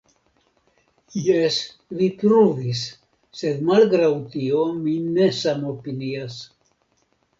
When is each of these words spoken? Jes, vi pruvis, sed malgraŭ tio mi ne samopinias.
Jes, 1.25 1.59
vi 1.99 2.07
pruvis, 2.23 2.81
sed 3.41 3.61
malgraŭ 3.69 4.11
tio 4.37 4.65
mi 4.79 4.97
ne 5.19 5.29
samopinias. 5.45 6.41